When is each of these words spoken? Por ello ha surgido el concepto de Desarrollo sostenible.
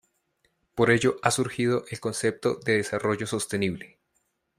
Por 0.73 0.89
ello 0.89 1.17
ha 1.21 1.29
surgido 1.29 1.85
el 1.91 1.99
concepto 1.99 2.55
de 2.55 2.77
Desarrollo 2.77 3.27
sostenible. 3.27 3.99